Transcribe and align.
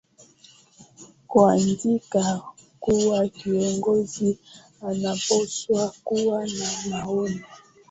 kuandika 1.27 2.41
kuwa 2.79 3.27
kiongozi 3.29 4.39
anapaswa 4.81 5.93
kuwa 6.03 6.45
na 6.47 6.69
maono 6.89 7.45